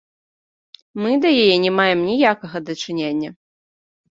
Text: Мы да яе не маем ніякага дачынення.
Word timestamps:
Мы 1.03 1.11
да 1.27 1.35
яе 1.43 1.57
не 1.65 1.71
маем 1.81 1.99
ніякага 2.09 2.57
дачынення. 2.71 3.29